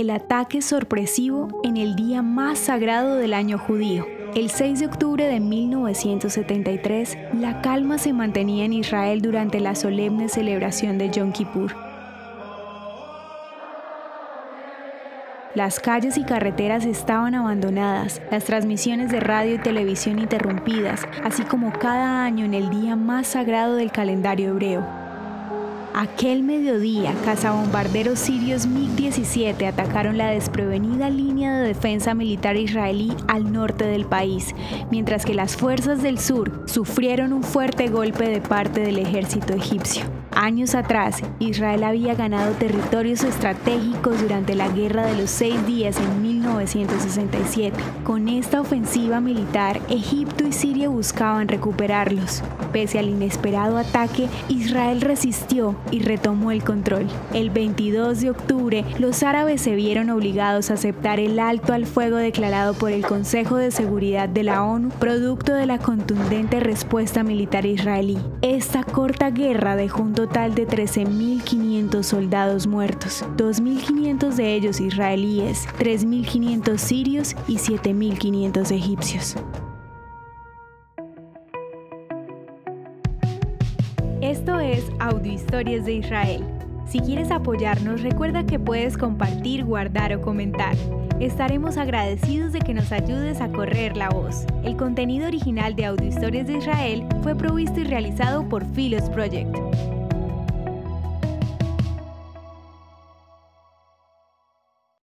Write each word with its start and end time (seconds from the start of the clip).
el 0.00 0.10
ataque 0.10 0.60
sorpresivo 0.60 1.48
en 1.64 1.78
el 1.78 1.96
día 1.96 2.20
más 2.20 2.58
sagrado 2.58 3.16
del 3.16 3.32
año 3.32 3.58
judío. 3.58 4.06
El 4.34 4.50
6 4.50 4.80
de 4.80 4.86
octubre 4.86 5.26
de 5.26 5.40
1973, 5.40 7.16
la 7.32 7.62
calma 7.62 7.96
se 7.96 8.12
mantenía 8.12 8.66
en 8.66 8.74
Israel 8.74 9.22
durante 9.22 9.58
la 9.58 9.74
solemne 9.74 10.28
celebración 10.28 10.98
de 10.98 11.10
Yom 11.10 11.32
Kippur. 11.32 11.74
Las 15.54 15.80
calles 15.80 16.18
y 16.18 16.24
carreteras 16.24 16.84
estaban 16.84 17.34
abandonadas, 17.34 18.20
las 18.30 18.44
transmisiones 18.44 19.10
de 19.10 19.20
radio 19.20 19.54
y 19.54 19.58
televisión 19.58 20.18
interrumpidas, 20.18 21.08
así 21.24 21.44
como 21.44 21.72
cada 21.72 22.22
año 22.24 22.44
en 22.44 22.52
el 22.52 22.68
día 22.68 22.96
más 22.96 23.28
sagrado 23.28 23.76
del 23.76 23.90
calendario 23.90 24.50
hebreo. 24.50 25.05
Aquel 25.98 26.42
mediodía, 26.42 27.14
cazabombarderos 27.24 28.18
sirios 28.18 28.66
MiG-17 28.66 29.66
atacaron 29.66 30.18
la 30.18 30.28
desprevenida 30.28 31.08
línea 31.08 31.58
de 31.58 31.68
defensa 31.68 32.12
militar 32.12 32.58
israelí 32.58 33.14
al 33.28 33.50
norte 33.50 33.86
del 33.86 34.04
país, 34.04 34.54
mientras 34.90 35.24
que 35.24 35.32
las 35.32 35.56
fuerzas 35.56 36.02
del 36.02 36.18
sur 36.18 36.64
sufrieron 36.66 37.32
un 37.32 37.42
fuerte 37.42 37.88
golpe 37.88 38.28
de 38.28 38.42
parte 38.42 38.80
del 38.80 38.98
ejército 38.98 39.54
egipcio. 39.54 40.04
Años 40.36 40.74
atrás, 40.74 41.22
Israel 41.38 41.82
había 41.82 42.14
ganado 42.14 42.52
territorios 42.56 43.24
estratégicos 43.24 44.20
durante 44.20 44.54
la 44.54 44.68
Guerra 44.68 45.06
de 45.06 45.16
los 45.16 45.30
Seis 45.30 45.64
Días 45.66 45.96
en 45.96 46.20
1967. 46.20 47.74
Con 48.04 48.28
esta 48.28 48.60
ofensiva 48.60 49.22
militar, 49.22 49.80
Egipto 49.88 50.46
y 50.46 50.52
Siria 50.52 50.90
buscaban 50.90 51.48
recuperarlos. 51.48 52.42
Pese 52.70 52.98
al 52.98 53.08
inesperado 53.08 53.78
ataque, 53.78 54.28
Israel 54.50 55.00
resistió 55.00 55.74
y 55.90 56.00
retomó 56.00 56.50
el 56.50 56.62
control. 56.62 57.06
El 57.32 57.48
22 57.48 58.20
de 58.20 58.28
octubre, 58.28 58.84
los 58.98 59.22
árabes 59.22 59.62
se 59.62 59.74
vieron 59.74 60.10
obligados 60.10 60.70
a 60.70 60.74
aceptar 60.74 61.18
el 61.18 61.38
alto 61.38 61.72
al 61.72 61.86
fuego 61.86 62.18
declarado 62.18 62.74
por 62.74 62.92
el 62.92 63.06
Consejo 63.06 63.56
de 63.56 63.70
Seguridad 63.70 64.28
de 64.28 64.42
la 64.42 64.62
ONU, 64.62 64.90
producto 64.90 65.54
de 65.54 65.64
la 65.64 65.78
contundente 65.78 66.60
respuesta 66.60 67.22
militar 67.22 67.64
israelí. 67.64 68.18
Esta 68.42 68.84
corta 68.84 69.30
guerra 69.30 69.76
dejó 69.76 70.02
un 70.02 70.12
total 70.26 70.56
de 70.56 70.66
13.500 70.66 72.02
soldados 72.02 72.66
muertos, 72.66 73.24
2.500 73.36 74.34
de 74.34 74.54
ellos 74.54 74.80
israelíes, 74.80 75.68
3.500 75.78 76.78
sirios 76.78 77.36
y 77.46 77.58
7.500 77.58 78.72
egipcios. 78.72 79.36
Esto 84.20 84.58
es 84.58 84.90
Audio 84.98 85.84
de 85.84 85.92
Israel. 85.94 86.44
Si 86.88 86.98
quieres 86.98 87.30
apoyarnos, 87.30 88.02
recuerda 88.02 88.46
que 88.46 88.58
puedes 88.58 88.96
compartir, 88.96 89.64
guardar 89.64 90.12
o 90.12 90.22
comentar. 90.22 90.74
Estaremos 91.20 91.76
agradecidos 91.76 92.52
de 92.52 92.58
que 92.58 92.74
nos 92.74 92.90
ayudes 92.90 93.40
a 93.40 93.48
correr 93.48 93.96
la 93.96 94.08
voz. 94.10 94.44
El 94.64 94.76
contenido 94.76 95.28
original 95.28 95.76
de 95.76 95.86
Audio 95.86 96.08
Historias 96.08 96.48
de 96.48 96.58
Israel 96.58 97.06
fue 97.22 97.36
provisto 97.36 97.80
y 97.80 97.84
realizado 97.84 98.48
por 98.48 98.64
Philos 98.72 99.08
Project. 99.10 99.56